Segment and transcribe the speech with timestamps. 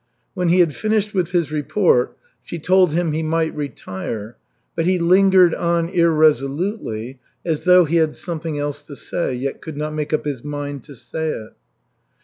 [0.33, 4.35] When he had finished with his report, she told him he might retire,
[4.75, 9.77] but he lingered on irresolutely, as though he had something else to say, yet could
[9.77, 11.53] not make up his mind to say it.